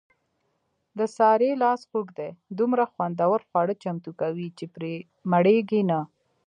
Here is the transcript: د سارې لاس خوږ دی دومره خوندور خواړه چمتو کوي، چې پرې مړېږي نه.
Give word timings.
د 0.97 0.99
سارې 1.17 1.49
لاس 1.63 1.81
خوږ 1.89 2.07
دی 2.17 2.31
دومره 2.59 2.83
خوندور 2.91 3.39
خواړه 3.49 3.73
چمتو 3.83 4.11
کوي، 4.21 4.47
چې 4.57 4.65
پرې 4.75 4.93
مړېږي 5.31 5.81
نه. 5.89 5.99